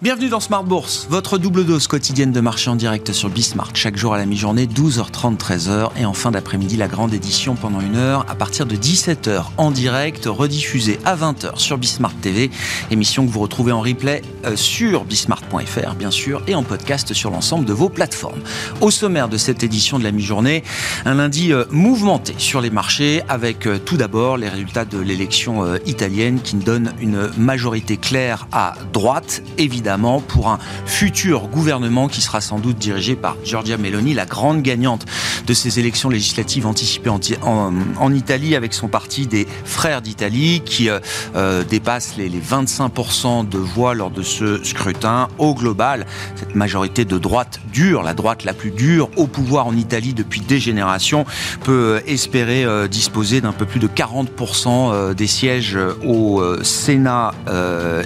[0.00, 3.72] Bienvenue dans Smart Bourse, votre double dose quotidienne de marché en direct sur Bismart.
[3.74, 5.90] Chaque jour à la mi-journée, 12h30, 13h.
[5.98, 9.72] Et en fin d'après-midi, la grande édition pendant une heure à partir de 17h en
[9.72, 12.52] direct, rediffusée à 20h sur Bismart TV.
[12.92, 17.32] Émission que vous retrouvez en replay euh, sur bismart.fr, bien sûr, et en podcast sur
[17.32, 18.40] l'ensemble de vos plateformes.
[18.80, 20.62] Au sommaire de cette édition de la mi-journée,
[21.06, 25.74] un lundi euh, mouvementé sur les marchés avec euh, tout d'abord les résultats de l'élection
[25.86, 29.87] italienne qui donne une majorité claire à droite, évidemment
[30.26, 35.06] pour un futur gouvernement qui sera sans doute dirigé par Giorgia Meloni, la grande gagnante
[35.46, 40.98] de ces élections législatives anticipées en, Italie avec son parti des Frères d'Italie qui euh,
[41.36, 45.28] euh, dépasse les, 25% de voix lors de ce scrutin.
[45.38, 49.76] Au global, cette majorité de droite dure, la droite la plus dure au pouvoir en
[49.76, 51.24] Italie depuis des générations,
[51.64, 57.32] peut espérer euh, disposer d'un peu plus de 40% des sièges au Sénat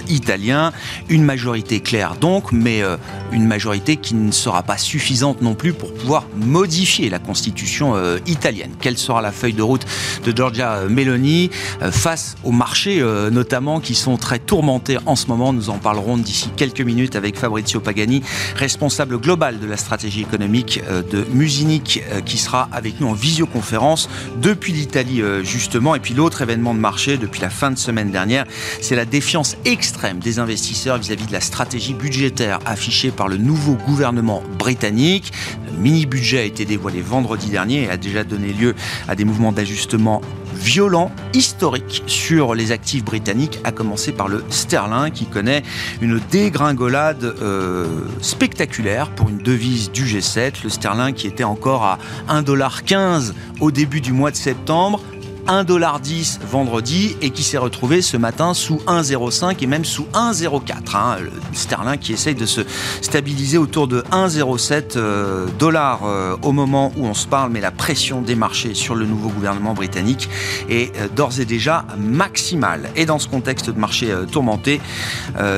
[0.07, 0.71] italien.
[1.09, 2.97] Une majorité claire donc, mais euh,
[3.31, 8.17] une majorité qui ne sera pas suffisante non plus pour pouvoir modifier la constitution euh,
[8.27, 8.71] italienne.
[8.79, 9.85] Quelle sera la feuille de route
[10.23, 11.49] de Giorgia Meloni
[11.81, 15.53] euh, face aux marchés notamment qui sont très tourmentés en ce moment?
[15.53, 18.21] Nous en parlerons d'ici quelques minutes avec Fabrizio Pagani,
[18.55, 24.09] responsable global de la stratégie économique de Musinic, qui sera avec nous en visioconférence
[24.41, 25.95] depuis l'Italie justement.
[25.95, 28.45] Et puis l'autre événement de marché depuis la fin de semaine dernière,
[28.81, 33.29] c'est la défiance extrême des investisseurs vis-à-vis -vis de la stratégie stratégie budgétaire affichée par
[33.29, 35.31] le nouveau gouvernement britannique.
[35.65, 38.75] Le mini-budget a été dévoilé vendredi dernier et a déjà donné lieu
[39.07, 40.19] à des mouvements d'ajustement
[40.55, 45.63] violents, historiques sur les actifs britanniques, à commencer par le sterling qui connaît
[46.01, 47.87] une dégringolade euh,
[48.21, 50.63] spectaculaire pour une devise du G7.
[50.65, 51.97] Le sterling qui était encore à
[52.27, 55.01] 1,15$ au début du mois de septembre
[55.47, 60.95] 1,10$ vendredi et qui s'est retrouvé ce matin sous 1,05 et même sous 1,04.
[60.95, 61.17] Hein.
[61.21, 62.61] Le sterling qui essaye de se
[63.01, 68.21] stabiliser autour de 1,07 euh, euh, au moment où on se parle, mais la pression
[68.21, 70.29] des marchés sur le nouveau gouvernement britannique
[70.69, 72.89] est euh, d'ores et déjà maximale.
[72.95, 74.79] Et dans ce contexte de marché tourmenté,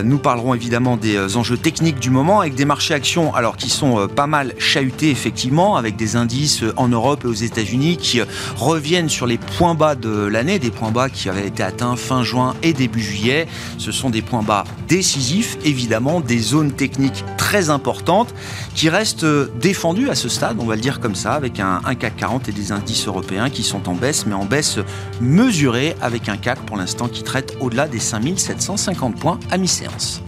[0.04, 4.08] nous parlerons évidemment des enjeux techniques du moment avec des marchés actions alors qui sont
[4.08, 8.22] pas mal chahutés effectivement avec des indices en Europe et aux États-Unis qui
[8.56, 12.24] reviennent sur les points bas de l'année, des points bas qui avaient été atteints fin
[12.24, 13.47] juin et début juillet.
[13.78, 18.34] Ce sont des points bas décisifs, évidemment, des zones techniques très importantes
[18.74, 19.25] qui restent
[19.59, 22.50] défendues à ce stade, on va le dire comme ça, avec un, un CAC 40
[22.50, 24.80] et des indices européens qui sont en baisse, mais en baisse
[25.22, 30.22] mesurée avec un CAC pour l'instant qui traite au-delà des 5750 points à mi-séance.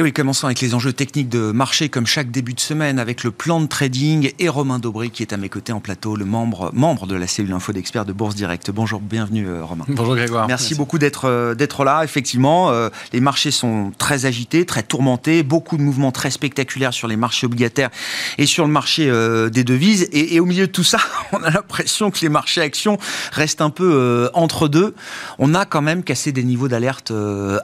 [0.00, 3.22] Et oui, commençons avec les enjeux techniques de marché, comme chaque début de semaine, avec
[3.22, 6.24] le plan de trading et Romain Dobré qui est à mes côtés en plateau, le
[6.24, 8.70] membre, membre de la cellule info d'experts de Bourse Direct.
[8.70, 9.84] Bonjour, bienvenue euh, Romain.
[9.88, 10.46] Bonjour Grégoire.
[10.48, 12.02] Merci, beaucoup d'être euh, d'être là.
[12.02, 17.06] Effectivement, euh, les marchés sont très agités, très tourmentés, beaucoup de mouvements très spectaculaires sur
[17.06, 17.90] les marchés obligataires
[18.38, 19.04] et sur le marché
[19.50, 20.08] des devises.
[20.12, 21.00] Et, et, au milieu de tout ça,
[21.32, 22.96] on a l'impression que les marchés actions
[23.32, 24.94] restent un peu entre deux.
[25.38, 27.12] On a quand même cassé des niveaux d'alerte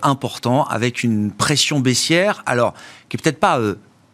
[0.02, 2.74] importants avec une pression baissière alors
[3.08, 3.58] qui est peut-être pas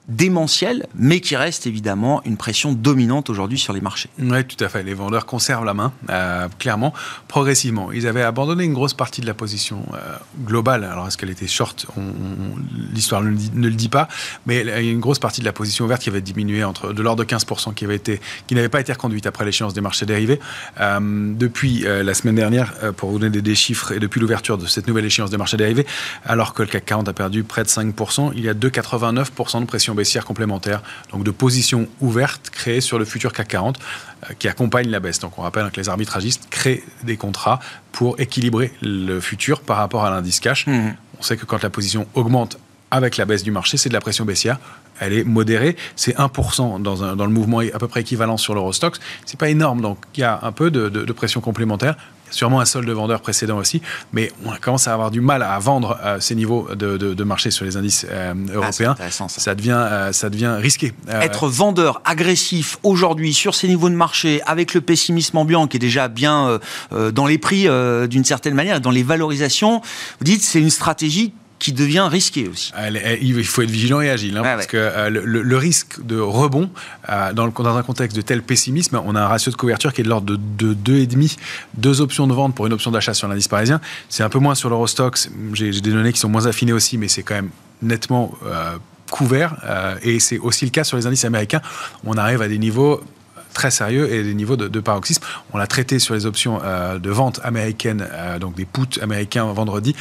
[0.08, 4.08] euh, démentiel, mais qui reste évidemment une pression dominante aujourd'hui sur les marchés.
[4.18, 4.82] Oui, tout à fait.
[4.82, 6.92] Les vendeurs conservent la main, euh, clairement,
[7.28, 7.92] progressivement.
[7.92, 10.84] Ils avaient abandonné une grosse partie de la position euh, globale.
[10.84, 11.86] Alors, est-ce qu'elle était short?
[12.92, 14.08] L'histoire ne, le dit pas,
[14.46, 16.92] mais il y a une grosse partie de la position ouverte qui avait diminué entre
[16.92, 19.80] de l'ordre de 15%, qui avait été, qui n'avait pas été reconduite après l'échéance des
[19.80, 20.41] marchés dérivés.
[20.80, 24.86] Euh, depuis la semaine dernière, pour vous donner des, chiffres, et depuis l'ouverture de cette
[24.86, 25.86] nouvelle échéance des marchés dérivés,
[26.24, 29.66] alors que le CAC 40 a perdu près de 5%, il y a 2,89% de
[29.66, 34.48] pression baissière complémentaire, donc de positions ouvertes créées sur le futur CAC 40 euh, qui
[34.48, 35.19] accompagnent la baisse.
[35.19, 37.60] Donc on rappelle que les arbitragistes créent des contrats
[37.92, 40.66] pour équilibrer le futur par rapport à l'indice cash.
[40.66, 40.94] Mmh.
[41.19, 42.59] On sait que quand la position augmente
[42.91, 44.59] avec la baisse du marché, c'est de la pression baissière.
[45.03, 45.77] Elle est modérée.
[45.97, 49.01] C'est 1% dans, un, dans, le mouvement à peu près équivalent sur l'Eurostox.
[49.27, 49.81] C'est pas énorme.
[49.81, 51.97] Donc, il y a un peu de, de pression complémentaire
[52.33, 53.83] sûrement un solde de vendeurs précédent aussi,
[54.13, 57.65] mais on commence à avoir du mal à vendre euh, ces niveaux de, marché sur
[57.65, 58.97] les indices euh, ah, européens.
[59.10, 59.54] ça.
[59.54, 60.93] devient, euh, ça devient risqué.
[61.09, 65.81] Être vendeur agressif aujourd'hui sur ces niveaux de marché, avec le pessimisme ambiant qui est
[65.81, 66.59] déjà bien
[66.91, 67.69] dans les prix
[68.09, 72.72] d'une certaine manière, dans les valorisations, vous dites c'est une stratégie qui devient risqué aussi.
[73.20, 76.68] il faut être vigilant et agile, hein, parce que euh, le, risque de rebond,
[77.09, 79.92] euh, dans, le, dans, un contexte de tel pessimisme, on a un ratio de couverture
[79.92, 81.36] qui est de l'ordre de, de 2,5,
[81.74, 83.80] deux options de vente pour une option d'achat sur l'indice parisien.
[84.09, 87.06] C'est un peu moins sur l'Eurostox, j'ai des données qui sont moins affinées aussi, mais
[87.06, 87.50] c'est quand même
[87.80, 88.76] nettement euh,
[89.12, 89.54] couvert,
[90.03, 91.60] et c'est aussi le cas sur les indices américains.
[92.04, 93.04] On arrive à des niveaux
[93.53, 95.22] très sérieux et des niveaux de, paroxysme.
[95.53, 98.09] On l'a traité sur les options de vente américaines,
[98.41, 99.95] donc des puts américains vendredi,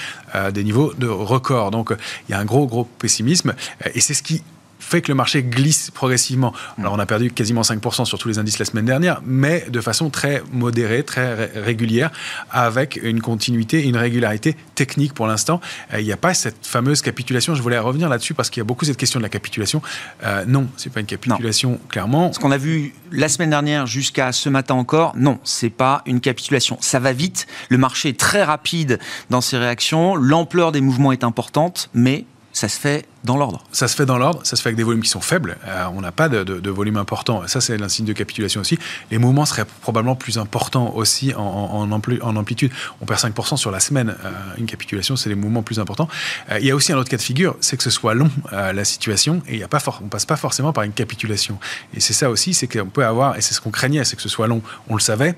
[0.53, 1.71] des niveaux de record.
[1.71, 1.93] Donc
[2.27, 3.53] il y a un gros, gros pessimisme.
[3.93, 4.41] Et c'est ce qui
[4.91, 6.53] fait que le marché glisse progressivement.
[6.77, 9.79] Alors on a perdu quasiment 5% sur tous les indices la semaine dernière, mais de
[9.79, 12.11] façon très modérée, très régulière,
[12.51, 15.61] avec une continuité, une régularité technique pour l'instant.
[15.93, 17.55] Euh, il n'y a pas cette fameuse capitulation.
[17.55, 19.81] Je voulais revenir là-dessus parce qu'il y a beaucoup cette question de la capitulation.
[20.23, 22.33] Euh, non, c'est pas une capitulation, clairement.
[22.33, 26.19] Ce qu'on a vu la semaine dernière jusqu'à ce matin encore, non, c'est pas une
[26.19, 26.77] capitulation.
[26.81, 27.47] Ça va vite.
[27.69, 28.99] Le marché est très rapide
[29.29, 30.15] dans ses réactions.
[30.15, 33.63] L'ampleur des mouvements est importante, mais ça se fait dans l'ordre.
[33.71, 35.57] Ça se fait dans l'ordre, ça se fait avec des volumes qui sont faibles.
[35.67, 37.47] Euh, on n'a pas de, volume important.
[37.47, 38.77] Ça, c'est un signe de capitulation aussi.
[39.11, 42.71] Les mouvements seraient probablement plus importants aussi en, amplitude.
[43.01, 44.15] On perd 5% sur la semaine.
[44.23, 46.09] Euh, une capitulation, c'est les mouvements plus importants.
[46.49, 48.29] Euh, il y a aussi un autre cas de figure, c'est que ce soit long,
[48.51, 51.57] la situation, et il y a pas on passe pas forcément par une capitulation.
[51.93, 54.21] Et c'est ça aussi, c'est qu'on peut avoir, et c'est ce qu'on craignait, c'est que
[54.21, 54.61] ce soit long.
[54.89, 55.35] On le savait.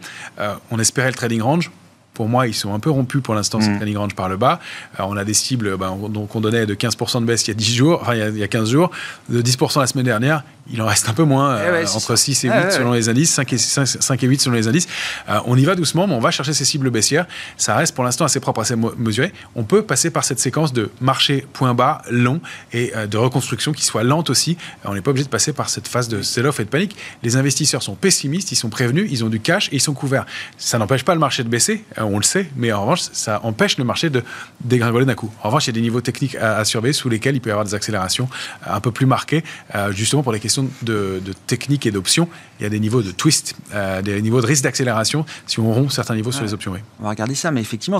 [0.71, 1.71] on espérait le trading range
[2.13, 3.79] pour moi, ils sont un peu rompus pour l'instant, mmh.
[3.85, 4.59] ces range par le bas.
[4.99, 7.55] on a des cibles ben, donc on donnait de 15% de baisse il y a
[7.55, 8.91] 10 jours, enfin il y a, 15 jours,
[9.29, 10.43] de 10% la semaine dernière.
[10.71, 13.31] Il en reste un peu moins, eh euh, entre 6 et 8 selon les indices,
[13.31, 14.87] 5 et, 5, et 8 selon les indices.
[15.29, 17.25] Euh, on y va doucement, mais on va chercher ces cibles baissières.
[17.57, 19.33] Ça reste pour l'instant assez propre, assez mesuré.
[19.55, 22.39] On peut passer par cette séquence de marché point bas long
[22.71, 24.57] et euh, de reconstruction qui soit lente aussi.
[24.85, 26.95] on n'est pas obligé de passer par cette phase de sell-off et de panique.
[27.23, 30.25] Les investisseurs sont pessimistes, ils sont prévenus, ils ont du cash et ils sont couverts.
[30.57, 33.77] Ça n'empêche pas le marché de baisser on le sait, mais en revanche, ça empêche
[33.77, 34.23] le marché de
[34.61, 35.31] dégringoler d'un coup.
[35.41, 37.51] En revanche, il y a des niveaux techniques à, surveiller sous lesquels il peut y
[37.51, 38.27] avoir des accélérations
[38.67, 39.43] euh, un peu plus marquées,
[39.75, 42.27] euh, justement pour les questions de, technique et d'options.
[42.59, 45.71] Il y a des niveaux de twist, euh, des niveaux de risque d'accélération si on
[45.71, 46.73] rompt certains niveaux sur les options.
[46.99, 47.99] On va regarder ça, mais effectivement,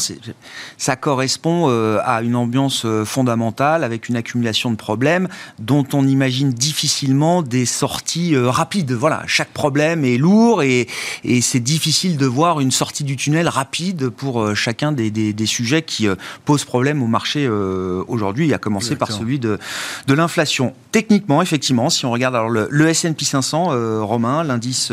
[0.78, 1.68] ça correspond
[2.04, 5.28] à une ambiance fondamentale avec une accumulation de problèmes
[5.60, 8.92] dont on imagine difficilement des sorties rapides.
[8.94, 10.88] Voilà, chaque problème est lourd et,
[11.24, 15.82] et c'est difficile de voir une sortie du tunnel rapide pour euh, chacun des, sujets
[15.82, 19.60] qui euh, posent problème au marché euh, aujourd'hui, à commencer par celui de,
[20.08, 20.74] de l'inflation.
[20.92, 24.92] Techniquement, effectivement, si on regarde alors le, S&P 500, Romain, l'indice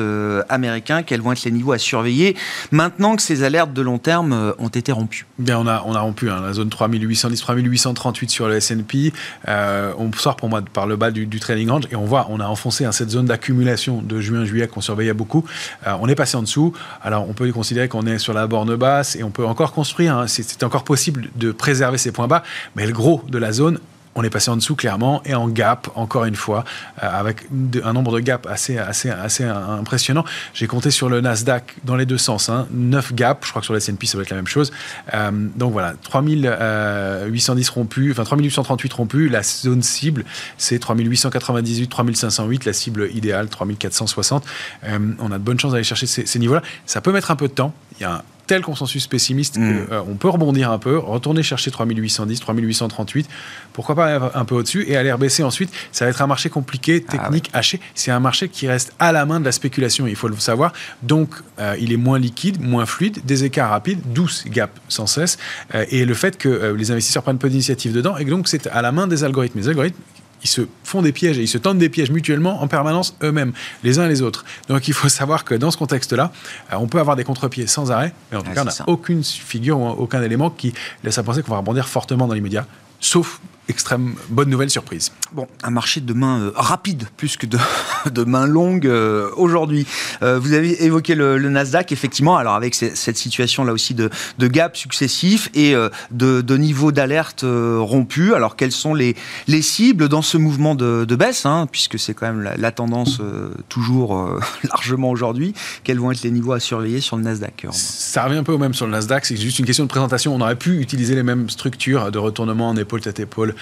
[0.49, 2.37] américain, quels vont être les niveaux à surveiller
[2.70, 5.26] maintenant que ces alertes de long terme ont été rompues?
[5.38, 9.12] Bien, on a, on a rompu hein, la zone 3810, 3838 sur le S&P.
[9.47, 12.41] on sort pour moi par le bas du, du trailing range et on voit, on
[12.41, 15.44] a enfoncé hein, cette zone d'accumulation de juin-juillet qu'on surveillait beaucoup.
[15.87, 16.73] on est passé en dessous.
[17.02, 20.17] Alors, on peut considérer qu'on est sur la borne basse et on peut encore construire.
[20.17, 20.27] Hein.
[20.27, 22.43] C'est encore possible de préserver ces points bas,
[22.77, 23.79] mais le gros de la zone
[24.15, 26.65] on est passé en dessous clairement et en gap encore une fois
[27.03, 27.47] euh, avec
[27.83, 30.25] un nombre de gaps assez assez assez impressionnant.
[30.53, 33.47] J'ai compté sur le Nasdaq dans les deux sens, hein, 9 gaps.
[33.47, 34.73] Je crois que sur le S&P ça va être la même chose.
[35.15, 39.31] Euh, donc voilà, 3810 rompus, enfin 3838 rompus.
[39.31, 40.25] La zone cible
[40.59, 42.65] c'est 3898, 3508.
[42.65, 44.45] La cible idéale 3460.
[44.85, 46.63] Euh, on a de bonnes chances d'aller chercher ces, ces niveaux-là.
[46.87, 47.73] Ça peut mettre un peu de temps.
[47.99, 49.87] Il y a un tel consensus pessimiste mm.
[49.87, 53.29] qu'on euh, peut rebondir un peu, retourner chercher 3810, 3838,
[53.73, 55.70] pourquoi pas un peu au-dessus et aller baisser ensuite.
[55.93, 57.79] Ça va être un marché compliqué, ah technique, haché.
[57.94, 60.73] C'est un marché qui reste à la main de la spéculation, il faut le savoir.
[61.05, 61.31] Donc,
[61.61, 65.38] euh, il est moins liquide, moins fluide, des écarts rapides, douce gap sans cesse.
[65.76, 68.82] Euh, et le fait que les investisseurs prennent peu d'initiative dedans, et donc c'est à
[68.82, 69.61] la main des algorithmes.
[69.61, 70.02] Les algorithmes
[70.42, 73.52] ils se font des pièges et ils se tendent des pièges mutuellement en permanence eux-mêmes,
[73.85, 74.44] les uns et les autres.
[74.68, 76.32] Donc il faut savoir que dans ce contexte-là,
[76.73, 79.23] euh, on peut avoir des contre-pieds sans arrêt, mais en tout cas, on n'a aucune
[79.25, 80.73] figure ou aucun élément qui
[81.04, 82.66] laisse à penser qu'on va rebondir fortement dans l'immédiat,
[83.00, 83.40] sauf
[83.71, 85.12] extrême bonne nouvelle surprise.
[85.33, 87.59] Bon, un marché de main euh, rapide plus que de,
[88.11, 89.87] de main longue euh, aujourd'hui.
[90.23, 94.47] Euh, vous avez évoqué le, Nasdaq, effectivement, alors avec cette situation là aussi de, de
[94.47, 95.75] gap successifs et
[96.11, 98.35] de, de niveaux d'alerte rompus.
[98.35, 99.17] Alors quelles sont les,
[99.49, 103.21] les cibles dans ce mouvement de, de baisse, hein, puisque c'est quand même la, tendance
[103.69, 105.55] toujours largement aujourd'hui.
[105.83, 108.59] Quels vont être les niveaux à surveiller sur le Nasdaq Ça revient un peu au
[108.59, 110.35] même sur le Nasdaq, c'est juste une question de présentation.
[110.35, 113.55] On aurait pu utiliser les mêmes structures de retournement en épaule tête épaule euh,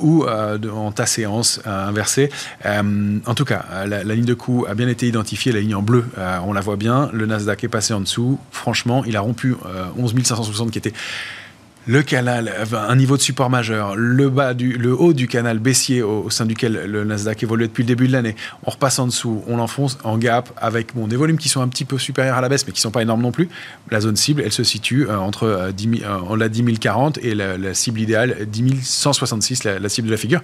[0.00, 2.30] ou euh, en ta séance euh, inversée.
[2.64, 6.04] en tout cas, la, ligne de coup a bien été identifiée, la ligne en bleu,
[6.44, 7.10] on la voit bien.
[7.12, 8.38] Le Nasdaq est passé en dessous.
[8.50, 9.54] Franchement, il a rompu
[9.96, 10.92] 11 560 qui était
[11.88, 16.02] le canal, un niveau de support majeur, le, bas du, le haut du canal baissier
[16.02, 18.36] au, sein duquel le Nasdaq évolue depuis le début de l'année.
[18.64, 21.86] On repasse en dessous, on l'enfonce en gap avec des volumes qui sont un petit
[21.86, 23.48] peu supérieurs à la baisse, mais qui ne sont pas énormes non plus.
[23.90, 27.72] La zone cible, elle se situe euh, entre 10 euh, la 10 040 et la,
[27.72, 30.42] cible idéale 10 166, la cible de la figure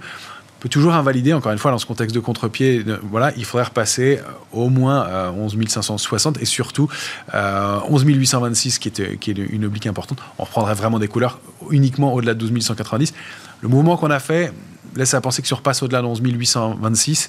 [0.64, 4.18] peut toujours invalider, encore une fois, dans ce contexte de contre-pied, voilà, il faudrait repasser
[4.18, 6.88] euh, au moins 11 euh, 560 et surtout
[7.35, 10.21] 11 euh, 826, qui qui est une oblique importante.
[10.38, 11.38] On reprendrait vraiment des couleurs
[11.71, 13.12] uniquement au-delà de 12 190.
[13.61, 14.54] Le mouvement qu'on a fait,
[14.97, 17.28] laisse à penser que sur passe au-delà de 11 826,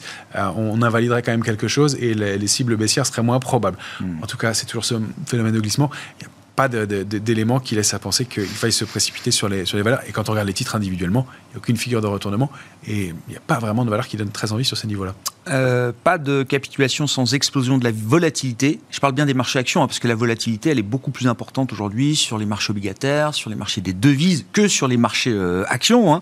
[0.56, 3.78] on invaliderait quand même quelque chose et les, cibles baissières seraient moins probables.
[4.00, 4.24] Hmm.
[4.24, 5.92] En tout cas, c'est toujours ce phénomène de glissement.
[6.22, 10.02] Il pas d'éléments qui laissent à penser qu'il faille se précipiter sur les, valeurs.
[10.08, 12.50] Et quand on regarde les titres individuellement, il n'y a aucune figure de retournement
[12.88, 15.16] et il n'y a pas vraiment de valeur qui donne très envie sur ces niveaux-là.
[15.48, 18.80] Euh, pas de capitulation sans explosion de la volatilité.
[18.90, 21.28] Je parle bien des marchés actions, hein, parce que la volatilité, elle est beaucoup plus
[21.28, 25.32] importante aujourd'hui sur les marchés obligataires, sur les marchés des devises, que sur les marchés
[25.32, 26.16] euh, actions.
[26.16, 26.22] Hein.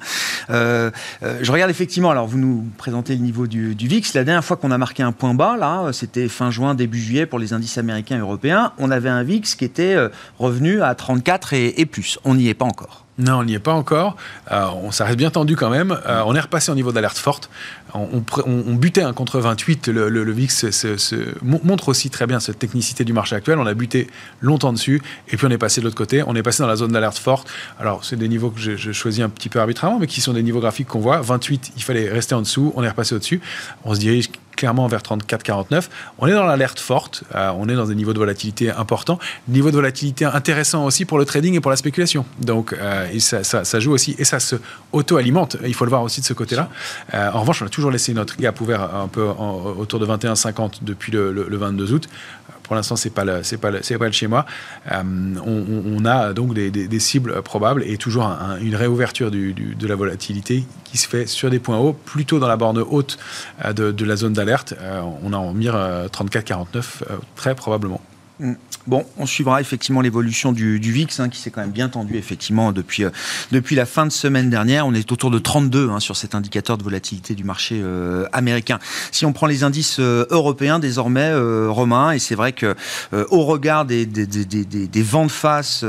[0.49, 0.91] Euh,
[1.41, 4.13] je regarde effectivement, alors vous nous présentez le niveau du, du VIX.
[4.13, 7.25] La dernière fois qu'on a marqué un point bas, là, c'était fin juin, début juillet
[7.25, 8.73] pour les indices américains et européens.
[8.77, 9.95] On avait un VIX qui était
[10.37, 12.19] revenu à 34 et, et plus.
[12.25, 13.05] On n'y est pas encore.
[13.19, 14.15] Non, on n'y est pas encore.
[14.51, 15.97] Euh, on, ça reste bien tendu quand même.
[16.07, 17.49] Euh, on est repassé au niveau d'alerte forte.
[17.93, 19.87] On, butait un contre 28.
[19.89, 20.65] Le, VIX
[21.43, 23.59] montre aussi très bien cette technicité du marché actuel.
[23.59, 24.07] On a buté
[24.41, 25.01] longtemps dessus.
[25.29, 26.23] Et puis on est passé de l'autre côté.
[26.25, 27.47] On est passé dans la zone d'alerte forte.
[27.79, 30.43] Alors, c'est des niveaux que je, choisis un petit peu arbitrairement, mais qui sont des
[30.43, 31.21] niveaux graphiques qu'on voit.
[31.21, 32.73] 28, il fallait rester en dessous.
[32.75, 33.41] On est repassé au-dessus.
[33.83, 34.29] On se dirige
[34.63, 35.89] clairement vers 34-49.
[36.19, 39.71] On est dans l'alerte forte, euh, on est dans des niveaux de volatilité importants, niveau
[39.71, 42.23] de volatilité intéressant aussi pour le trading et pour la spéculation.
[42.39, 44.55] Donc euh, ça, joue aussi et ça se
[44.93, 46.69] auto-alimente, il faut le voir aussi de ce côté-là.
[47.13, 50.75] Euh, en revanche, on a toujours laissé notre gap ouvert un peu autour de 21-50
[50.83, 52.07] depuis le, le 22 août.
[52.63, 54.45] Pour l'instant, c'est pas c'est pas c'est pas le schéma.
[54.91, 55.03] Euh,
[55.45, 58.23] on, a donc des, cibles probables et toujours
[58.61, 62.57] une réouverture de la volatilité qui se fait sur des points hauts, plutôt dans la
[62.57, 63.17] borne haute
[63.65, 64.73] euh, de, la zone d'alerte.
[64.79, 66.83] Euh, on a en mire 34-49
[67.35, 68.01] très probablement.
[68.39, 68.53] Mm.
[68.85, 72.73] Bon, on suivra effectivement l'évolution du, VIX, hein, qui s'est quand même bien tendu effectivement
[72.73, 73.11] depuis, euh,
[73.53, 74.85] depuis la fin de semaine dernière.
[74.85, 78.79] On est autour de 32 hein, sur cet indicateur de volatilité du marché euh, américain.
[79.11, 82.75] Si on prend les indices euh, européens désormais, Romain, et c'est vrai que
[83.11, 85.85] au regard des, des, des, vents de face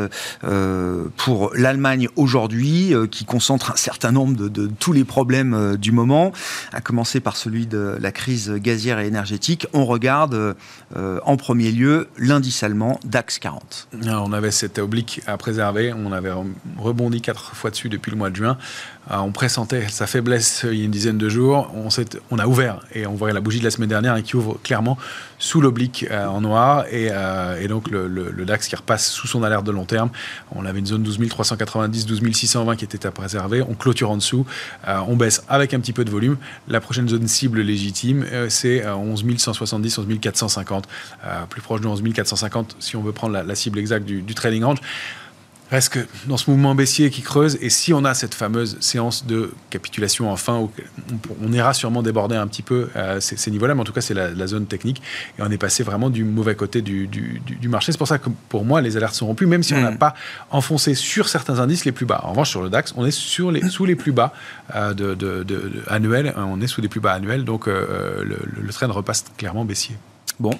[1.16, 6.32] pour l'Allemagne aujourd'hui, qui concentre un certain nombre de, de tous les problèmes du moment,
[6.72, 10.56] à commencer par celui de la crise gazière et énergétique, on regarde
[10.94, 13.88] en premier lieu l'indice allemand DAX 40.
[13.92, 16.32] on avait cette oblique à préserver, on avait
[16.78, 18.58] rebondi quatre fois dessus depuis le mois de juin.
[19.10, 21.70] Euh, on pressentait sa faiblesse il y a une dizaine de jours.
[22.30, 24.96] On, a ouvert et on voyait la bougie de la semaine dernière qui ouvre clairement
[25.38, 29.64] sous l'oblique euh, en noir et, euh, donc le, DAX qui repasse sous son alerte
[29.64, 30.10] de long terme.
[30.54, 33.62] On avait une zone 12 390, 12 620 qui était à préserver.
[33.62, 34.46] On clôture en dessous.
[34.86, 36.36] on baisse avec un petit peu de volume.
[36.68, 40.88] La prochaine zone cible légitime, c'est 11 170, 11 450.
[41.48, 44.80] plus proche de 11 450 si on veut prendre la, cible exacte du trading range
[45.74, 49.26] reste que dans ce mouvement baissier qui creuse, et si on a cette fameuse séance
[49.26, 50.70] de capitulation enfin, on,
[51.42, 54.14] on ira sûrement déborder un petit peu euh, ces, niveaux-là, mais en tout cas c'est
[54.14, 55.02] la, zone technique,
[55.38, 57.08] et on est passé vraiment du mauvais côté du,
[57.68, 57.92] marché.
[57.92, 59.98] C'est pour ça que pour moi les alertes sont rompues, même si on n'a mm.
[59.98, 60.14] pas
[60.50, 62.20] enfoncé sur certains indices les plus bas.
[62.24, 64.32] En revanche sur le DAX, on est sur les, sous les plus bas
[64.74, 65.46] euh, de,
[65.88, 69.64] annuels, on est sous les plus bas annuels, donc euh, le, le train repasse clairement
[69.64, 69.96] baissier.
[70.40, 70.50] Bon,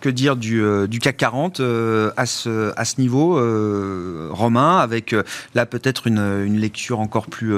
[0.00, 5.14] que dire du, euh, CAC 40 euh, à, ce, à ce niveau, euh, Romain, avec
[5.54, 6.20] là peut-être une,
[6.60, 7.54] lecture encore plus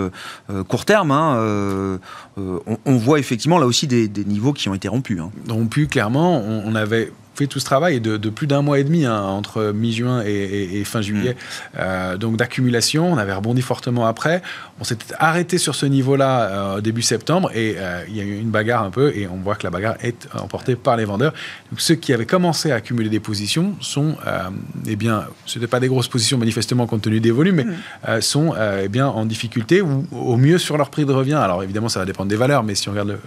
[0.69, 1.99] court terme hein,
[2.37, 5.21] on, voit effectivement là aussi des, niveaux qui ont été rompus.
[5.21, 5.31] Hein.
[5.49, 6.41] Rompus, clairement.
[6.41, 9.73] on avait fait tout ce travail de, de plus d'un mois et demi, hein, entre
[9.73, 11.77] mi-juin et, fin juillet, mm.
[11.79, 13.13] euh, donc d'accumulation.
[13.13, 14.43] On avait rebondi fortement après.
[14.81, 18.39] On s'était arrêté sur ce niveau-là euh, début septembre et euh, il y a eu
[18.39, 21.33] une bagarre un peu et on voit que la bagarre est emportée par les vendeurs.
[21.71, 24.17] Donc ceux qui avaient commencé à accumuler des positions sont,
[24.87, 27.65] eh bien, ce n'étaient pas des grosses positions manifestement compte tenu des volumes, mais
[28.17, 28.21] mm.
[28.21, 31.35] sont eh bien en difficulté ou au mieux sur leur prix de revient.
[31.35, 33.19] Alors évidemment, ça va dépendre des valeurs, mais si on regarde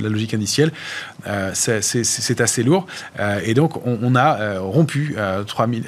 [0.00, 0.72] la logique initiale,
[1.54, 2.86] c'est assez lourd.
[3.18, 5.16] Euh, et donc, on, a euh, rompu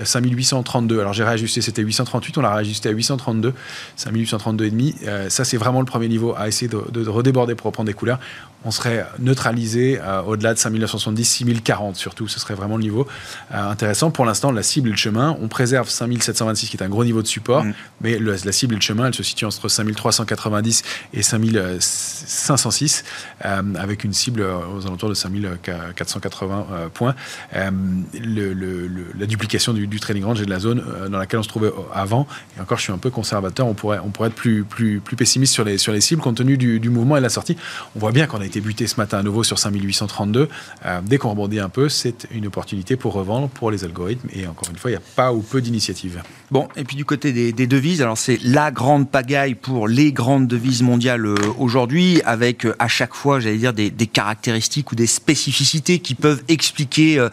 [0.05, 0.97] 5832.
[0.97, 3.53] Euh, Alors, j'ai réajusté, c'était 838, on l'a réajusté à 832,
[3.99, 5.29] 5832,5.
[5.29, 8.19] ça, c'est vraiment le premier niveau à essayer de, de redéborder pour reprendre des couleurs
[8.67, 12.27] on serait neutralisé euh, au-delà de 5970, 6040 surtout.
[12.27, 13.07] Ce serait vraiment le niveau
[13.55, 14.11] euh, intéressant.
[14.11, 17.23] Pour l'instant, la cible et le chemin, on préserve 5726 qui est un gros niveau
[17.23, 17.75] de support, mm.
[18.01, 20.83] mais la cible et le chemin, elle se situe entre 5390
[21.15, 23.05] et 5506
[23.45, 27.15] euh, avec une cible aux alentours de 5480 points.
[27.53, 32.27] la duplication du, trading range et de la zone dans laquelle on se trouvait avant.
[32.57, 33.67] Et encore, je suis un peu conservateur.
[33.69, 36.39] On pourrait, on pourrait être plus, plus, plus pessimiste sur les, sur les cibles compte
[36.39, 37.57] tenu du, du mouvement et de la sortie.
[37.95, 40.49] On voit bien qu'on a été buté ce matin à nouveau sur 5832.
[40.85, 44.29] Euh, dès qu'on rebondit un peu, c'est une opportunité pour revendre pour les algorithmes.
[44.33, 46.23] Et encore une fois, il n'y a pas ou peu d'initiatives.
[46.51, 50.47] Bon, et puis du côté des, devises, alors c'est la grande pagaille pour les grandes
[50.47, 55.07] devises mondiales euh, aujourd'hui, avec euh, à chaque fois, j'allais dire, des, caractéristiques ou des
[55.07, 57.27] spécificités qui peuvent expliquer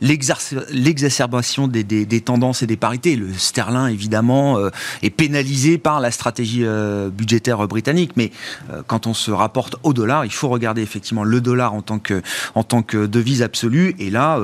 [0.00, 3.14] l'exacerbation des, des, tendances et des parités.
[3.14, 4.58] Le sterling, évidemment,
[5.02, 6.64] est pénalisé par la stratégie
[7.12, 8.32] budgétaire britannique, mais
[8.88, 12.22] quand on se rapporte au dollar, il faut regarder effectivement le dollar en tant que,
[12.54, 14.38] en tant que devise absolue, et là,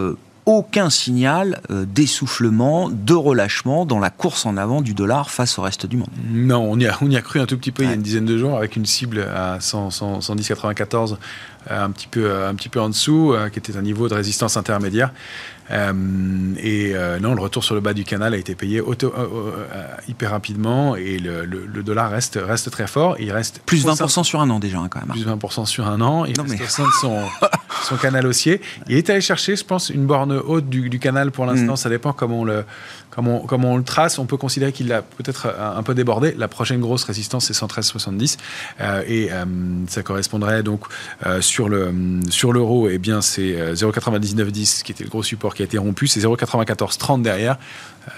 [0.47, 5.63] aucun signal euh, d'essoufflement, de relâchement dans la course en avant du dollar face au
[5.63, 6.09] reste du monde.
[6.31, 7.95] Non, on y a, on y a cru un tout petit peu il y a
[7.95, 11.17] une dizaine de jours avec une cible à 110,94 euh,
[11.71, 14.57] un petit peu, un petit peu en dessous, euh, qui était un niveau de résistance
[14.57, 15.13] intermédiaire.
[15.73, 15.93] Euh,
[16.63, 19.13] et non, le retour sur le bas du canal a été payé auto,
[20.09, 23.17] hyper rapidement et le, le, dollar reste, reste très fort.
[23.19, 25.09] Il reste plus 20% sur un an déjà hein, quand même.
[25.09, 26.25] Plus 20% sur un an.
[26.25, 27.21] Il reste au sein de son,
[27.83, 28.61] son canal haussier.
[28.89, 31.73] Il est allé chercher, je pense, une borne haute du, du canal pour l'instant.
[31.73, 31.77] Mm.
[31.77, 32.65] Ça dépend comment on le,
[33.11, 33.29] comme
[33.65, 36.35] on, le trace, on peut considérer qu'il a peut-être un, peu débordé.
[36.37, 38.37] La prochaine grosse résistance, c'est 113,70.
[38.81, 39.45] Euh, et euh,
[39.89, 40.85] ça correspondrait donc
[41.25, 41.95] euh, sur le
[42.29, 46.07] sur l'euro, eh bien c'est 0,9910 qui était le gros support qui a été rompu.
[46.09, 47.57] C'est 0,9430 derrière.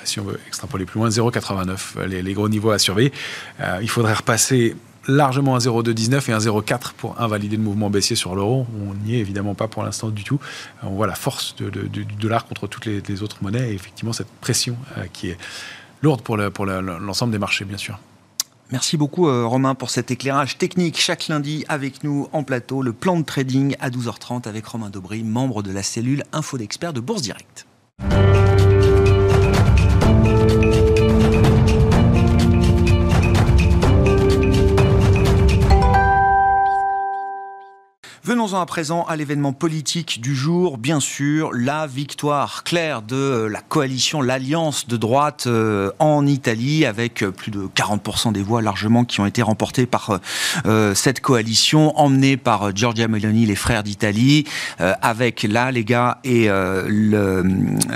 [0.05, 3.13] si on veut extrapoler plus loin, 0,89 les, les gros niveaux à surveiller.
[3.81, 4.77] il faudrait repasser
[5.09, 8.67] largement un 0,219 et un 0,4 pour invalider le mouvement baissier sur l'euro.
[8.87, 10.39] On n'y est évidemment pas pour l'instant du tout.
[10.83, 14.77] On voit la force du dollar contre toutes les, autres monnaies et effectivement cette pression
[14.97, 15.39] euh, qui est
[16.03, 17.99] lourde pour l'ensemble des marchés, bien sûr.
[18.71, 22.83] Merci beaucoup euh, Romain pour cet éclairage technique chaque lundi avec nous en plateau.
[22.83, 26.93] Le plan de trading à 12h30 avec Romain Dobry, membre de la cellule Info d'experts
[26.93, 27.67] de Bourse Direct.
[38.49, 40.79] Venons-en à présent à l'événement politique du jour.
[40.79, 47.23] Bien sûr, la victoire claire de la coalition, l'alliance de droite euh, en Italie, avec
[47.37, 50.21] plus de 40% des voix largement qui ont été remportées par
[50.65, 54.45] euh, cette coalition, emmenée par Giorgia Meloni, les frères d'Italie,
[54.81, 57.43] euh, avec la Lega et le,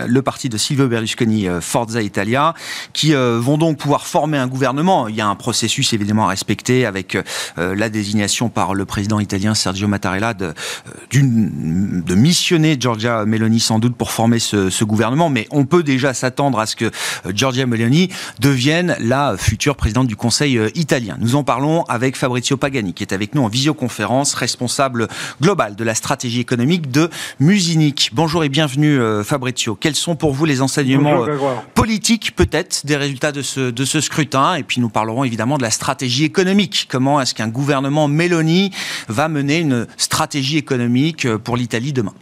[0.07, 2.53] le, parti de Silvio Berlusconi, Forza Italia,
[2.93, 5.09] qui vont donc pouvoir former un gouvernement.
[5.09, 7.17] Il y a un processus évidemment à respecter avec
[7.57, 10.55] la désignation par le président italien Sergio Mattarella de,
[11.13, 16.59] de missionner Giorgia Meloni sans doute pour former ce, gouvernement, mais on peut déjà s'attendre
[16.59, 18.09] à ce que euh, Giorgia Meloni
[18.41, 21.17] devienne la future présidente du Conseil euh, italien.
[21.21, 25.09] Nous en parlons avec Fabrizio Pagani, qui est avec nous en visioconférence, responsable
[25.41, 28.11] global de la stratégie économique de Musinic.
[28.13, 29.77] Bonjour et bienvenue euh, Fabrizio.
[29.77, 31.25] Quels sont pour vous les enseignements
[31.75, 34.57] politiques peut-être des résultats de ce, de ce scrutin?
[34.57, 36.89] Et puis nous parlerons évidemment de la stratégie économique.
[36.91, 38.73] Comment est-ce qu'un gouvernement Meloni
[39.09, 42.15] va mener une stratégie stratégie économique euh, pour l'Italie demain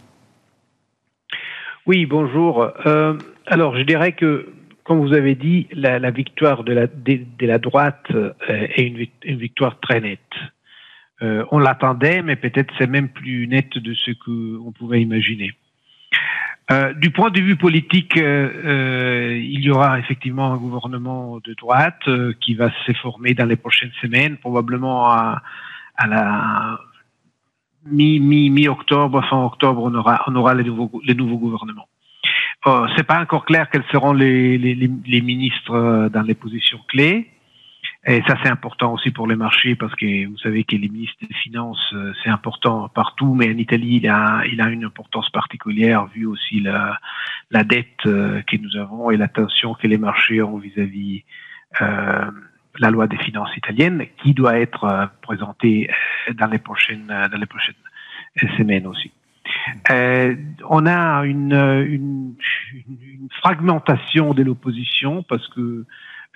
[1.85, 2.69] Oui, bonjour.
[2.85, 4.49] Euh, alors, je dirais que,
[4.83, 8.83] comme vous avez dit, la, victoire de la, droite euh, est
[9.23, 10.19] une, victoire très nette.
[11.21, 15.51] on l'attendait, mais peut-être c'est même plus net de ce qu'on pouvait imaginer.
[17.03, 22.05] du point de vue politique, il y aura effectivement un gouvernement de droite
[22.41, 25.41] qui va se former dans les prochaines semaines, probablement à
[26.05, 26.79] la
[27.85, 31.87] mi, mi, mi-octobre, fin octobre, on aura, on aura les nouveaux, les nouveaux gouvernements.
[32.67, 36.79] Euh, c'est pas encore clair quels seront les, les, les, ministres euh, dans les positions
[36.87, 37.27] clés.
[38.05, 41.17] Et ça, c'est important aussi pour les marchés parce que vous savez que les ministres
[41.21, 45.29] des Finances, euh, c'est important partout, mais en Italie, il a, il a une importance
[45.29, 46.97] particulière vu aussi la,
[47.51, 51.23] la dette euh, que nous avons et l'attention que les marchés ont vis-à-vis
[51.81, 52.31] euh,
[52.79, 55.89] la loi des finances italiennes qui doit être euh, présentée
[56.29, 57.75] euh, dans les prochaines, euh, dans les prochaines
[58.57, 59.11] semaines aussi.
[59.89, 60.35] Euh,
[60.69, 62.35] on a une, une,
[62.87, 65.85] une fragmentation de l'opposition parce que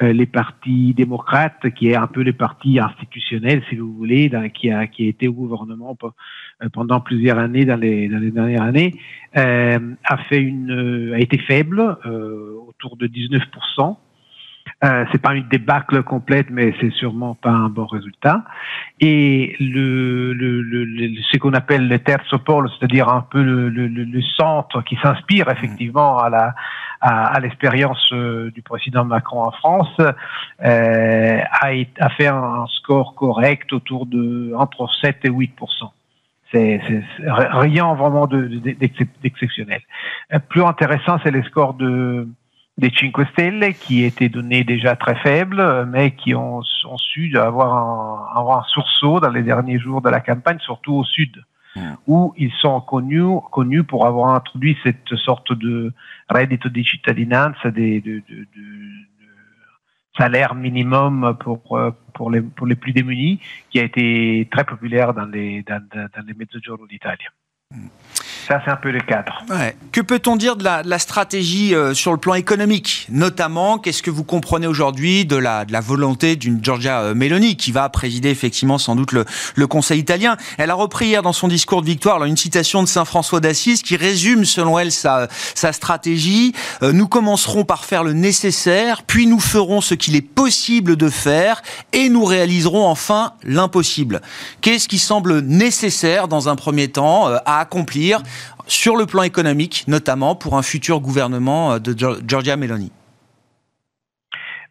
[0.02, 4.88] les partis démocrates, qui est un peu les partis institutionnels, si vous voulez, qui, a,
[4.88, 5.98] qui a été au gouvernement
[6.74, 9.00] pendant plusieurs années, dans les, dans les dernières années,
[9.38, 11.80] euh, a, fait une, a été faible,
[12.68, 13.96] autour de 19%.
[14.84, 18.44] Euh, c'est pas une débâcle complète, mais c'est sûrement pas un bon résultat.
[19.00, 24.22] Et le, le, le, ce qu'on appelle le terzo pôle, c'est-à-dire un peu le, le
[24.38, 26.56] centre qui s'inspire effectivement à la
[27.02, 31.68] à, à l'expérience euh, du président Macron en France, euh, a,
[32.00, 35.50] a fait un score correct autour de entre 7 et 8%
[36.54, 36.80] c'est
[37.28, 39.82] rien vraiment d'exceptionnel.
[40.32, 42.28] De, Plus intéressant, c'est les scores de
[42.78, 47.74] des Cinque Stelle qui étaient donnés déjà très faibles, mais qui ont, ont su avoir
[47.74, 51.44] un, avoir un sursaut dans les derniers jours de la campagne, surtout au sud,
[52.08, 55.94] où ils sont connus, connus pour avoir introduit cette sorte de
[56.30, 58.66] reddito di cittadinanza, de, de, de, de
[60.18, 61.62] salaire minimum pour,
[62.14, 66.26] pour, les, pour les plus démunis, qui a été très populaire dans les, dans, dans
[66.26, 67.28] les mezzogiorno d'Italie.
[68.48, 69.44] Ça, c'est un peu le cadre.
[69.92, 73.08] Que peut-on dire de la, stratégie euh, sur le plan économique?
[73.10, 77.90] Notamment, qu'est-ce que vous comprenez aujourd'hui de la, volonté d'une Giorgia euh, Meloni, qui va
[77.90, 80.38] présider effectivement sans doute le, Conseil italien?
[80.60, 83.82] Elle a repris hier dans son discours de victoire une citation de Saint François d'Assise
[83.82, 86.54] qui résume, selon elle, sa, sa stratégie.
[86.84, 91.10] Euh, nous commencerons par faire le nécessaire, puis nous ferons ce qu'il est possible de
[91.10, 94.22] faire, et nous réaliserons enfin l'impossible.
[94.62, 98.22] Qu'est-ce qui semble nécessaire dans un premier temps à accomplir?
[98.68, 101.96] Sur le plan économique, notamment pour un futur gouvernement euh, de
[102.28, 102.92] Giorgia Meloni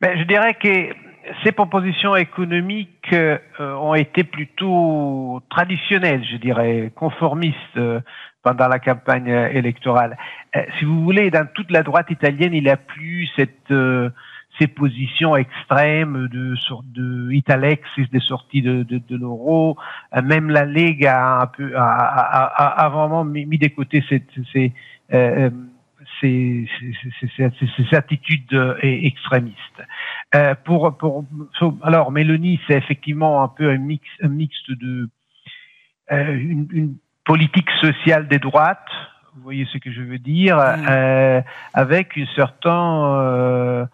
[0.01, 0.95] ben, Je dirais que
[1.43, 8.01] ces propositions économiques euh, ont été plutôt traditionnelles, je dirais, conformistes euh,
[8.43, 10.19] pendant la campagne électorale.
[10.79, 13.73] si vous voulez, dans toute la droite italienne, il n'y a plus cette
[14.59, 16.55] ces positions extrêmes de
[16.95, 19.77] de Italexis des sorties de, de, de l'euro,
[20.17, 24.05] euh, même la Ligue a un peu a, a, a, vraiment mis, mis de côté
[24.09, 24.73] ces, ces,
[25.13, 25.51] euh,
[26.21, 26.69] ces,
[27.37, 29.59] ces, attitudes extrémistes.
[30.35, 31.25] Euh, pour, pour,
[31.83, 35.09] alors, Mélanie, c'est effectivement un peu un mix, un mixte de
[36.13, 38.91] euh, une, une, politique sociale des droites,
[39.35, 40.87] vous voyez ce que je veux dire, mmh.
[40.91, 41.41] euh,
[41.73, 43.87] avec une certaine euh,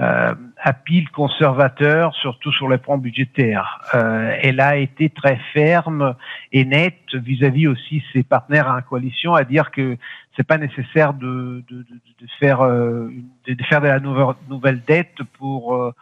[0.00, 3.80] à pile conservateur, surtout sur le plan budgétaire.
[3.94, 6.14] Euh, elle a été très ferme
[6.52, 9.96] et nette vis-à-vis aussi ses partenaires en coalition à dire que
[10.36, 11.84] c'est pas nécessaire de, de, de,
[12.20, 13.10] de faire euh,
[13.46, 15.92] de faire de la nouvelle, nouvelle dette pour euh,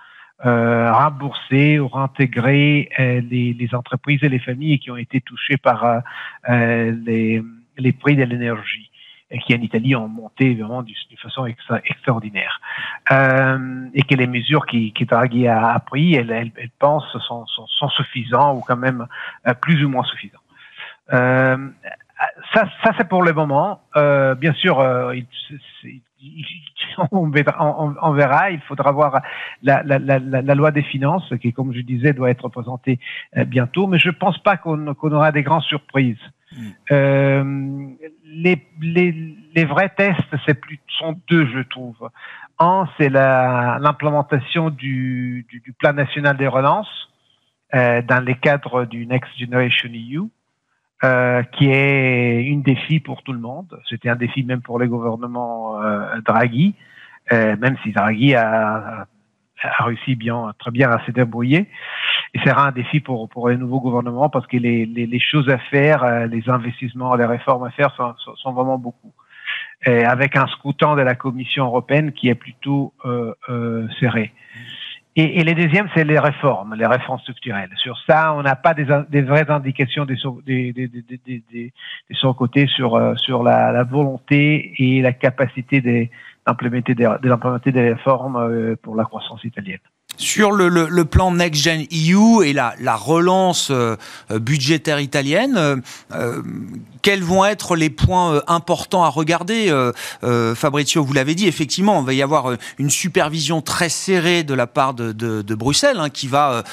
[0.44, 5.56] euh rembourser ou réintégrer euh, les, les, entreprises et les familles qui ont été touchées
[5.56, 6.02] par
[6.48, 7.42] les,
[7.78, 8.90] les prix de l'énergie
[9.30, 12.60] et qui en Italie ont monté vraiment d'une façon extraordinaire.
[13.10, 17.46] Euh, et que les mesures qui, qui Draghi a, prises, elle, elle, elle pense, sont,
[17.46, 19.06] sont, sont, suffisantes ou quand même
[19.46, 20.40] euh, plus ou moins suffisantes.
[21.12, 21.56] Euh,
[22.52, 23.80] ça, ça c'est pour le moment.
[23.96, 25.14] Euh, bien sûr, euh,
[27.10, 29.20] on, verra, on, verra, Il faudra voir
[29.62, 32.98] la, la, la, la, loi des finances, qui, comme je disais, doit être présentée
[33.36, 33.86] euh, bientôt.
[33.86, 36.16] Mais je pense pas qu'on aura des grandes surprises.
[36.90, 37.88] Euh,
[38.24, 42.10] les, vrais tests, c'est plus sont deux, je trouve.
[42.58, 47.10] Un, c'est l'implémentation du, du, plan national des relances
[47.74, 50.22] euh, dans les cadres du Next Generation EU.
[51.04, 53.78] Euh, qui est une défi pour tout le monde.
[53.86, 56.74] C'était un défi même pour les gouvernements euh, Draghi,
[57.30, 59.06] même si Draghi a,
[59.62, 61.68] a, réussi bien, très bien à se débrouiller.
[62.36, 65.48] Et c'est un défi pour, pour les nouveaux gouvernements parce que les, les, les choses
[65.48, 69.12] à faire, euh, les investissements, les réformes à faire sont, sont vraiment beaucoup.
[69.86, 72.92] Et avec un scrutin de la Commission européenne qui est plutôt
[74.00, 74.32] serré.
[75.18, 77.70] Et, et les deuxièmes, c'est les réformes, les réformes structurelles.
[77.76, 81.72] Sur ça, on n'a pas des, des, vraies indications des, des,
[82.10, 88.76] son côté sur, euh, la, volonté et la capacité d'implémenter des, de des réformes euh,
[88.82, 89.80] pour la croissance italienne.
[90.16, 93.96] Sur le, plan Next Gen EU et la, la relance euh,
[94.30, 96.42] budgétaire italienne, euh,
[97.02, 102.00] quels vont être les points euh, importants à regarder euh, Fabrizio, vous l'avez dit, effectivement,
[102.00, 106.26] il va y avoir une supervision très serrée de la part de, Bruxelles, hein, qui
[106.26, 106.64] va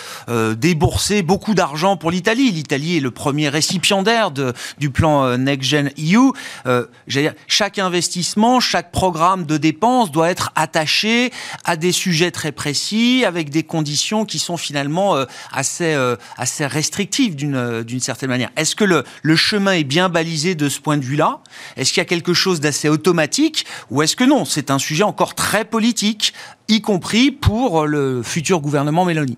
[0.56, 2.52] débourser beaucoup d'argent pour l'Italie.
[2.52, 6.32] L'Italie est le premier récipiendaire du plan Next Gen EU.
[7.08, 11.32] Dire, chaque investissement, chaque programme de dépenses doit être attaché
[11.64, 16.66] à des sujets très précis, avec des conditions qui sont finalement euh, assez, euh, assez
[16.66, 18.50] restrictives d'une, euh, d'une certaine manière.
[18.56, 21.40] Est-ce que le, le chemin est bien balisé de ce point de vue-là?
[21.78, 23.66] Est-ce qu'il y a quelque chose d'assez automatique?
[23.90, 26.34] Ou est-ce que non C'est un sujet encore très politique,
[26.68, 29.38] y compris pour le futur gouvernement Mélanie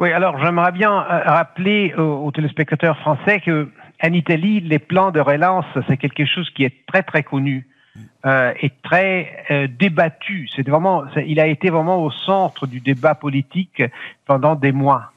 [0.00, 3.68] oui, alors j'aimerais bien rappeler aux, téléspectateurs français que
[4.00, 7.66] en Italie, les plans de relance, c'est quelque chose qui est très très connu
[8.26, 10.48] euh, est très euh, débattu.
[10.54, 13.82] C'est vraiment, il a été vraiment au centre du débat politique
[14.26, 15.12] pendant des mois.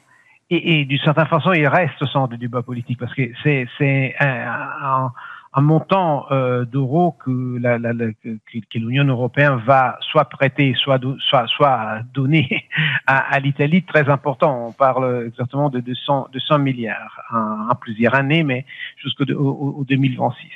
[0.50, 3.66] Et, et d'une certaine façon, il reste au centre du débat politique parce que c'est
[3.78, 5.10] c'est un,
[5.54, 11.00] un, montant euh, d'euros que la, la, la que, l'Union européenne va soit prêter, soit
[11.18, 12.66] soit soit donner
[13.06, 14.68] à, à l'Italie très important.
[14.68, 19.84] On parle exactement de 200 200 milliards en, en plusieurs années, mais jusqu'au au, au
[19.84, 20.48] 2026.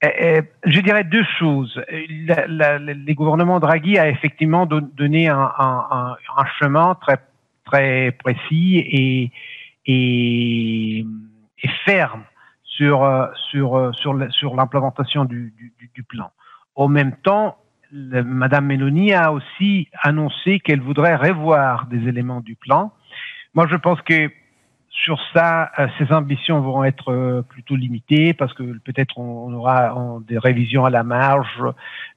[0.00, 1.80] Eh, eh, je dirais deux choses.
[2.26, 6.16] La, la, les gouvernements Draghi a effectivement donné un,
[6.60, 7.18] chemin très
[7.64, 9.32] très précis et,
[9.86, 11.04] et,
[11.84, 12.22] ferme
[12.62, 13.90] sur sur
[14.30, 15.52] sur l'implémentation du,
[16.08, 16.30] plan.
[16.76, 17.58] Au même temps,
[17.90, 22.92] Madame Meloni a aussi annoncé qu'elle voudrait revoir des éléments du plan.
[23.54, 24.30] Moi, je pense que
[25.04, 29.94] sur ça, ces ambitions vont être plutôt limitées parce que peut-être on, aura
[30.26, 31.62] des révisions à la marge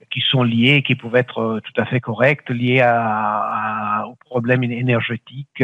[0.10, 5.64] qui sont liées, qui peuvent être tout à fait correctes, liées à, aux problèmes énergétiques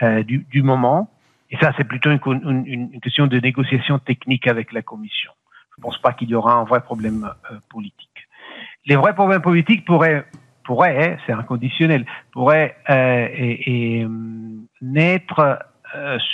[0.00, 1.10] du, du, moment.
[1.50, 5.32] Et ça, c'est plutôt une, une, question de négociation technique avec la Commission.
[5.76, 7.28] Je ne pense pas qu'il y aura un vrai problème
[7.68, 8.14] politique
[8.86, 10.24] les vrais problèmes politiques pourraient,
[10.64, 14.06] pourraient c'est inconditionnel, pourraient euh, et,
[14.80, 15.54] naître euh,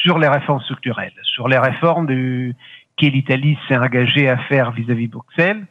[0.03, 2.55] sur les réformes structurelles, sur les réformes du,
[3.01, 5.67] que l'Italie s'est engagée à faire vis-à-vis de Bruxelles,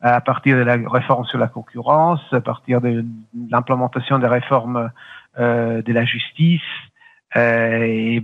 [0.00, 3.04] à partir de la réforme sur la concurrence, à partir de
[3.50, 4.90] l'implémentation des réformes
[5.38, 6.60] euh, de la justice,
[7.36, 8.22] euh, et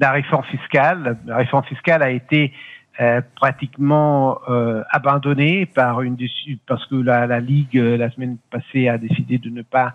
[0.00, 1.16] la réforme fiscale.
[1.26, 2.52] La réforme fiscale a été
[3.00, 6.16] euh, pratiquement euh, abandonné par une
[6.64, 9.94] parce que la, la, Ligue euh, la semaine passée a décidé de ne pas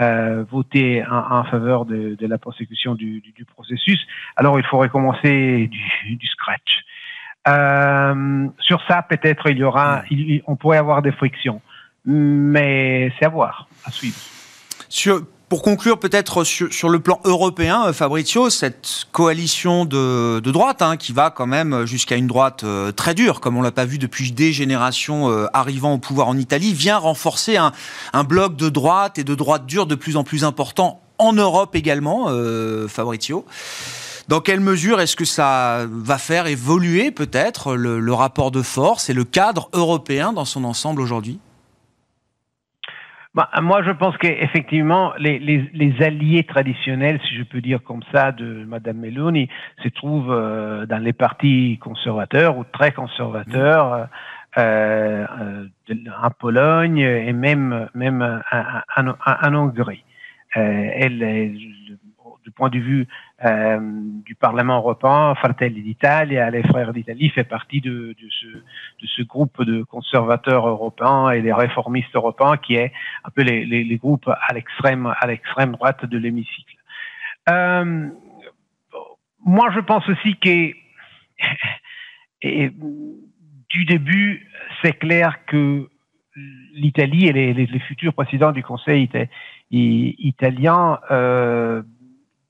[0.00, 4.00] euh, voter en, en, faveur de, de la prosecution du, du, du, processus.
[4.36, 6.84] Alors il faut recommencer du, du scratch.
[7.48, 11.60] Euh, sur ça, peut-être il y aura, il, on pourrait avoir des frictions,
[12.04, 14.18] mais c'est à voir, à suivre.
[14.88, 20.96] Sur, pour conclure, peut-être sur, le plan européen, euh, Fabrizio, cette coalition de, droite, hein,
[20.96, 23.98] qui va quand même jusqu'à une droite euh, très dure, comme on l'a pas vu
[23.98, 27.72] depuis des générations euh, arrivant au pouvoir en Italie, vient renforcer un,
[28.24, 32.28] bloc de droite et de droite dure de plus en plus important en Europe également,
[32.88, 33.44] Fabrizio.
[34.28, 39.14] Dans quelle mesure est-ce que ça va faire évoluer peut-être le rapport de force et
[39.14, 41.40] le cadre européen dans son ensemble aujourd'hui?
[43.38, 48.02] Bah, moi, je pense qu'effectivement, les, les, les, alliés traditionnels, si je peux dire comme
[48.12, 49.48] ça, de Madame Meloni,
[49.80, 54.08] se trouvent euh, dans les partis conservateurs ou très conservateurs.
[54.58, 55.66] Euh, euh,
[56.20, 58.42] en Pologne et même même
[58.96, 60.02] en, Hongrie.
[60.56, 61.54] Euh, elle,
[62.48, 63.06] du point de vue
[63.44, 63.78] euh,
[64.24, 68.16] du Parlement européen, Fratelli d'Italia, les Frères d'Italie, fait partie de,
[69.16, 72.90] ce, groupe de conservateurs européens et des réformistes européens qui est
[73.24, 76.76] un peu les, groupes à l'extrême à l'extrême droite de l'hémicycle.
[77.50, 78.08] Euh,
[79.44, 80.72] moi, je pense aussi que
[83.68, 84.48] du début,
[84.80, 85.86] c'est clair que
[86.72, 89.10] l'Italie et les, les, futurs présidents du Conseil
[89.70, 91.82] italien euh,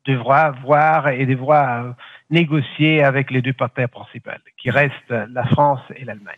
[0.09, 1.93] devra voir et devra euh,
[2.31, 6.37] négocier avec les deux partenaires principales, qui restent la France et l'Allemagne.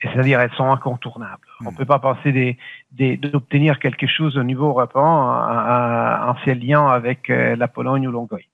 [0.00, 1.48] C'est-à-dire, elles sont incontournables.
[1.60, 1.76] On ne hmm.
[1.76, 2.56] peut pas penser
[2.92, 8.48] d'obtenir quelque chose au niveau européen en liant avec euh, la Pologne ou l'Hongrie.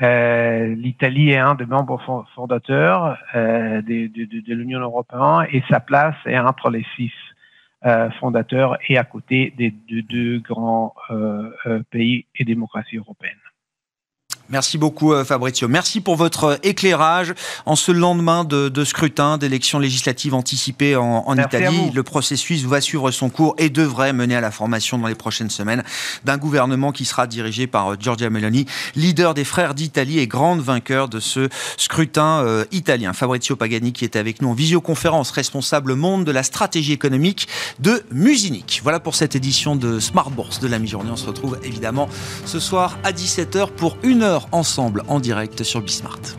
[0.00, 2.00] Euh, L'Italie est un des membres
[2.36, 7.12] fondateurs euh, de, de, de l'Union européenne et sa place est entre les six
[7.84, 11.50] euh, fondateurs et à côté des deux, deux grands euh,
[11.90, 13.47] pays et démocraties européennes.
[14.50, 15.68] Merci beaucoup euh, Fabrizio.
[15.68, 17.34] Merci pour votre euh, éclairage
[17.66, 21.90] en ce lendemain de, de scrutin d'élections législatives anticipées en, en Italie.
[21.92, 25.50] Le processus va suivre son cours et devrait mener à la formation dans les prochaines
[25.50, 25.84] semaines
[26.24, 28.64] d'un gouvernement qui sera dirigé par euh, Giorgia Meloni,
[28.96, 33.12] leader des frères d'Italie et grande vainqueur de ce scrutin italien.
[33.12, 37.48] Fabrizio Pagani qui est avec nous en visioconférence, responsable monde de la stratégie économique
[37.80, 38.80] de Musinic.
[38.82, 41.10] Voilà pour cette édition de Smart Bourse de la mi-journée.
[41.12, 42.08] On se retrouve évidemment
[42.46, 46.38] ce soir à 17h pour une heure ensemble en direct sur Bismart.